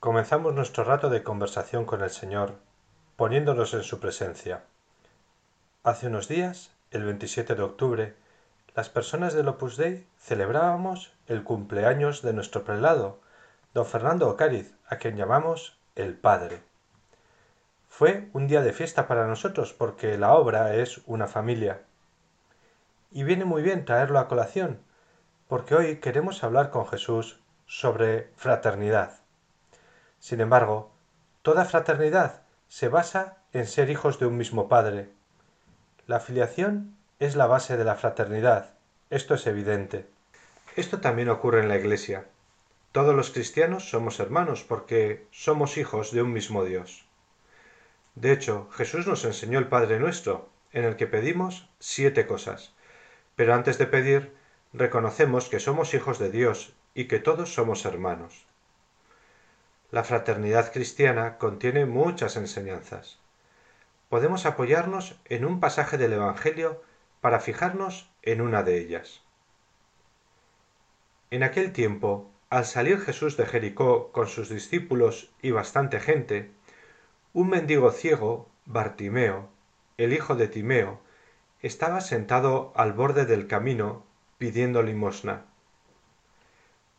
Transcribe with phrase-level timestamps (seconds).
[0.00, 2.54] Comenzamos nuestro rato de conversación con el Señor,
[3.16, 4.62] poniéndonos en su presencia.
[5.84, 8.14] Hace unos días, el 27 de octubre,
[8.74, 13.20] las personas del Opus Dei celebrábamos el cumpleaños de nuestro prelado,
[13.74, 16.62] don Fernando Ocáriz, a quien llamamos el Padre.
[17.90, 21.82] Fue un día de fiesta para nosotros porque la obra es una familia.
[23.10, 24.80] Y viene muy bien traerlo a colación,
[25.46, 29.19] porque hoy queremos hablar con Jesús sobre fraternidad.
[30.20, 30.92] Sin embargo,
[31.42, 35.10] toda fraternidad se basa en ser hijos de un mismo Padre.
[36.06, 38.74] La filiación es la base de la fraternidad,
[39.10, 40.06] esto es evidente.
[40.76, 42.26] Esto también ocurre en la Iglesia.
[42.92, 47.06] Todos los cristianos somos hermanos porque somos hijos de un mismo Dios.
[48.14, 52.72] De hecho, Jesús nos enseñó el Padre nuestro, en el que pedimos siete cosas.
[53.36, 54.34] Pero antes de pedir,
[54.72, 58.46] reconocemos que somos hijos de Dios y que todos somos hermanos.
[59.90, 63.18] La fraternidad cristiana contiene muchas enseñanzas.
[64.08, 66.82] Podemos apoyarnos en un pasaje del Evangelio
[67.20, 69.22] para fijarnos en una de ellas.
[71.30, 76.50] En aquel tiempo al salir Jesús de Jericó con sus discípulos y bastante gente,
[77.32, 79.48] un mendigo ciego, Bartimeo,
[79.98, 81.00] el hijo de Timeo,
[81.62, 84.04] estaba sentado al borde del camino
[84.38, 85.44] pidiendo limosna.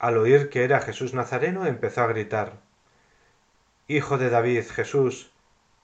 [0.00, 2.65] Al oír que era Jesús Nazareno empezó a gritar
[3.88, 5.30] Hijo de David, Jesús,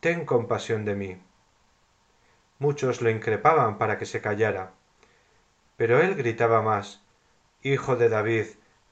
[0.00, 1.22] ten compasión de mí.
[2.58, 4.72] Muchos lo increpaban para que se callara,
[5.76, 7.00] pero él gritaba más
[7.62, 8.46] Hijo de David,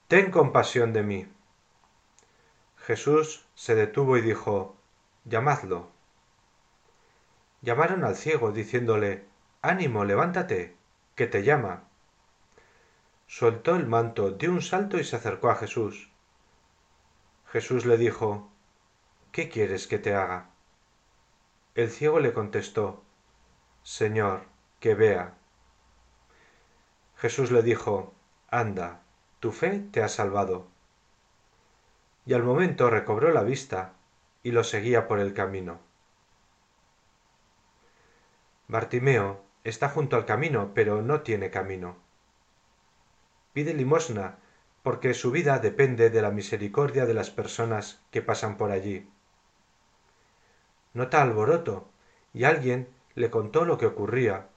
[0.07, 1.29] ten compasión de mí.
[2.77, 4.77] Jesús se detuvo y dijo,
[5.25, 5.89] llamadlo.
[7.63, 9.25] Llamaron al ciego, diciéndole,
[9.61, 10.77] ánimo, levántate,
[11.17, 11.83] que te llama.
[13.27, 16.13] Soltó el manto, dio un salto y se acercó a Jesús.
[17.47, 18.49] Jesús le dijo,
[19.33, 20.51] ¿qué quieres que te haga?
[21.75, 23.03] El ciego le contestó,
[23.83, 24.43] Señor,
[24.81, 25.35] que vea.
[27.17, 28.15] Jesús le dijo,
[28.49, 29.03] anda,
[29.39, 30.69] tu fe te ha salvado.
[32.27, 33.95] Y al momento recobró la vista
[34.43, 35.81] y lo seguía por el camino.
[38.69, 41.97] Bartimeo está junto al camino, pero no tiene camino.
[43.53, 44.39] Pide limosna
[44.83, 49.09] porque su vida depende de la misericordia de las personas que pasan por allí.
[50.93, 51.89] Nota alboroto
[52.33, 54.49] y alguien le contó lo que ocurría.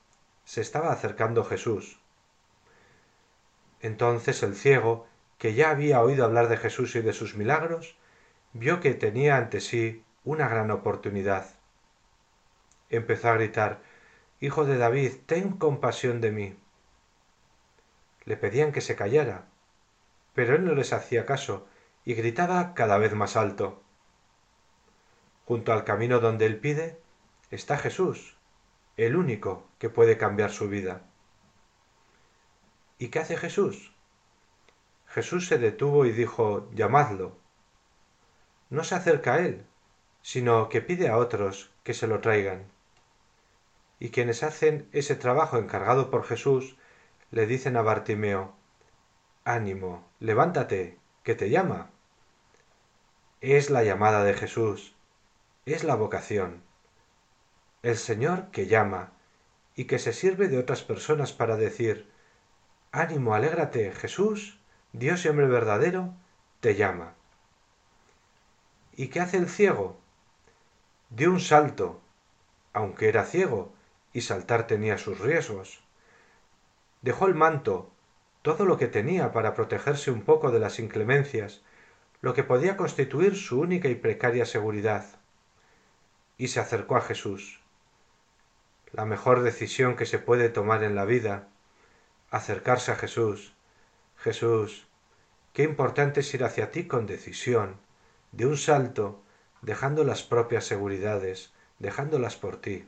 [0.46, 2.00] Se estaba acercando Jesús.
[3.82, 5.08] Entonces el ciego,
[5.38, 7.96] que ya había oído hablar de Jesús y de sus milagros,
[8.54, 11.48] vio que tenía ante sí una gran oportunidad.
[12.90, 13.82] Empezó a gritar
[14.40, 16.58] Hijo de David, ten compasión de mí.
[18.26, 19.46] Le pedían que se callara,
[20.34, 21.68] pero él no les hacía caso
[22.06, 23.83] y gritaba cada vez más alto.
[25.46, 27.00] Junto al camino donde él pide
[27.52, 28.38] está Jesús,
[28.98, 31.02] el único que puede cambiar su vida.
[32.98, 33.94] ¿Y qué hace Jesús?
[35.08, 37.38] Jesús se detuvo y dijo, llamadlo.
[38.70, 39.66] No se acerca a él,
[40.22, 42.66] sino que pide a otros que se lo traigan.
[44.00, 46.78] Y quienes hacen ese trabajo encargado por Jesús
[47.30, 48.56] le dicen a Bartimeo,
[49.44, 51.90] ánimo, levántate, que te llama.
[53.42, 54.96] Es la llamada de Jesús,
[55.66, 56.62] es la vocación.
[57.84, 59.14] El Señor que llama
[59.76, 62.12] y que se sirve de otras personas para decir,
[62.92, 64.60] Ánimo, alégrate, Jesús,
[64.92, 66.14] Dios y hombre verdadero,
[66.60, 67.16] te llama.
[68.96, 69.98] ¿Y qué hace el ciego?
[71.10, 72.02] Dio un salto,
[72.74, 73.74] aunque era ciego,
[74.12, 75.82] y saltar tenía sus riesgos.
[77.02, 77.90] Dejó el manto,
[78.42, 81.62] todo lo que tenía para protegerse un poco de las inclemencias,
[82.22, 85.23] lo que podía constituir su única y precaria seguridad,
[86.38, 87.62] y se acercó a Jesús.
[88.92, 91.48] La mejor decisión que se puede tomar en la vida
[92.34, 93.54] acercarse a Jesús.
[94.18, 94.88] Jesús,
[95.54, 97.78] qué importante es ir hacia ti con decisión,
[98.32, 99.22] de un salto,
[99.62, 102.88] dejando las propias seguridades, dejándolas por ti.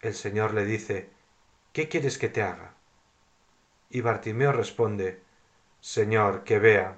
[0.00, 1.10] El Señor le dice,
[1.74, 2.72] ¿qué quieres que te haga?
[3.90, 5.22] Y Bartimeo responde,
[5.80, 6.96] Señor, que vea.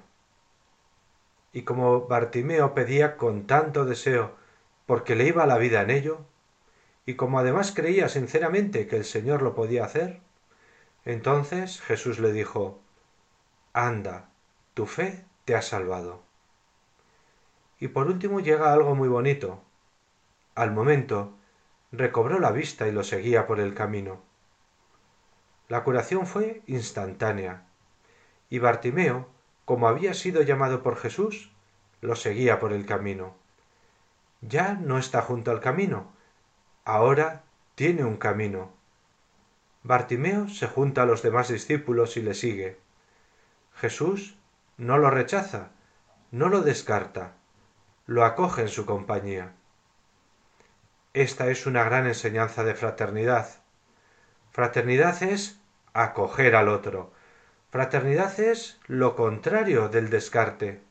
[1.53, 4.35] Y como Bartimeo pedía con tanto deseo,
[4.85, 6.25] porque le iba la vida en ello,
[7.05, 10.19] y como además creía sinceramente que el Señor lo podía hacer,
[11.05, 12.81] entonces Jesús le dijo,
[13.73, 14.29] Anda,
[14.73, 16.23] tu fe te ha salvado.
[17.79, 19.61] Y por último llega algo muy bonito.
[20.55, 21.33] Al momento,
[21.91, 24.21] recobró la vista y lo seguía por el camino.
[25.67, 27.65] La curación fue instantánea,
[28.49, 29.27] y Bartimeo
[29.65, 31.51] como había sido llamado por Jesús,
[32.01, 33.35] lo seguía por el camino.
[34.41, 36.11] Ya no está junto al camino,
[36.83, 37.43] ahora
[37.75, 38.71] tiene un camino.
[39.83, 42.77] Bartimeo se junta a los demás discípulos y le sigue.
[43.75, 44.37] Jesús
[44.77, 45.71] no lo rechaza,
[46.31, 47.33] no lo descarta,
[48.05, 49.53] lo acoge en su compañía.
[51.13, 53.47] Esta es una gran enseñanza de fraternidad.
[54.51, 55.59] Fraternidad es
[55.93, 57.11] acoger al otro.
[57.73, 60.83] Fraternidad es lo contrario del descarte.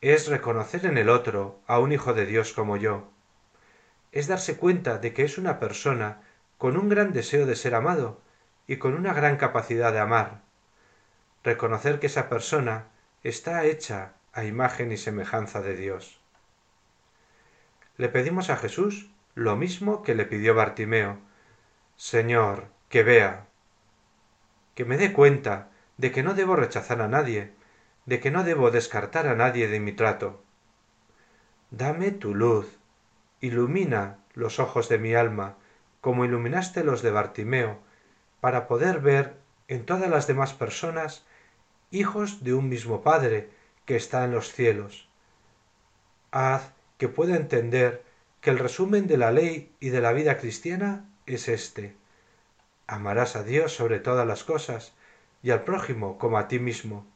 [0.00, 3.10] Es reconocer en el otro a un hijo de Dios como yo.
[4.12, 6.20] Es darse cuenta de que es una persona
[6.56, 8.20] con un gran deseo de ser amado
[8.68, 10.42] y con una gran capacidad de amar.
[11.42, 12.84] Reconocer que esa persona
[13.24, 16.20] está hecha a imagen y semejanza de Dios.
[17.96, 21.18] Le pedimos a Jesús lo mismo que le pidió Bartimeo.
[21.96, 23.46] Señor, que vea,
[24.76, 25.70] que me dé cuenta
[26.02, 27.52] de que no debo rechazar a nadie,
[28.06, 30.42] de que no debo descartar a nadie de mi trato.
[31.70, 32.76] Dame tu luz,
[33.40, 35.58] ilumina los ojos de mi alma,
[36.00, 37.78] como iluminaste los de Bartimeo,
[38.40, 39.36] para poder ver
[39.68, 41.24] en todas las demás personas
[41.92, 43.50] hijos de un mismo Padre
[43.84, 45.08] que está en los cielos.
[46.32, 48.02] Haz que pueda entender
[48.40, 51.94] que el resumen de la ley y de la vida cristiana es este.
[52.88, 54.94] Amarás a Dios sobre todas las cosas
[55.42, 57.06] y al prójimo como a ti mismo.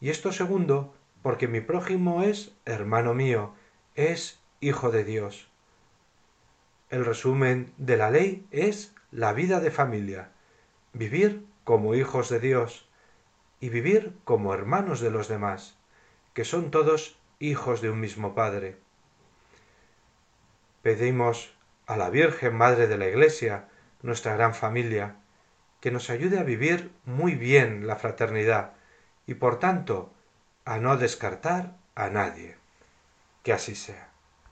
[0.00, 3.54] Y esto segundo, porque mi prójimo es hermano mío,
[3.96, 5.48] es hijo de Dios.
[6.90, 10.30] El resumen de la ley es la vida de familia,
[10.92, 12.88] vivir como hijos de Dios
[13.60, 15.76] y vivir como hermanos de los demás,
[16.32, 18.76] que son todos hijos de un mismo Padre.
[20.82, 21.52] Pedimos
[21.86, 23.68] a la Virgen Madre de la Iglesia,
[24.02, 25.16] nuestra gran familia,
[25.80, 28.72] que nos ayude a vivir muy bien la fraternidad
[29.26, 30.12] y por tanto
[30.64, 32.56] a no descartar a nadie.
[33.42, 34.07] Que así sea.